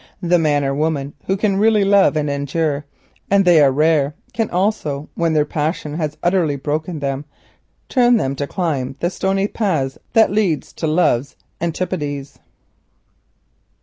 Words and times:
The 0.23 0.39
man 0.39 0.65
or 0.65 0.73
woman 0.73 1.13
who 1.27 1.37
can 1.37 1.57
really 1.57 1.85
love 1.85 2.17
and 2.17 2.27
endure—and 2.27 3.45
they 3.45 3.61
are 3.61 3.71
rare—can 3.71 4.49
also, 4.49 5.07
when 5.13 5.33
their 5.33 5.45
passion 5.45 5.93
has 5.93 6.17
utterly 6.23 6.55
broken 6.55 6.97
them, 6.97 7.23
turn 7.87 8.35
to 8.37 8.47
climb 8.47 8.95
the 8.99 9.11
stony 9.11 9.47
paths 9.47 9.99
that 10.13 10.31
lead 10.31 10.63
to 10.63 10.87
love's 10.87 11.35
antipodes. 11.61 12.39